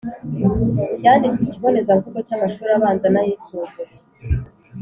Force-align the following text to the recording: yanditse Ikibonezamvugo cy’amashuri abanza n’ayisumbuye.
yanditse 1.03 1.41
Ikibonezamvugo 1.43 2.17
cy’amashuri 2.27 2.71
abanza 2.77 3.07
n’ayisumbuye. 3.11 3.93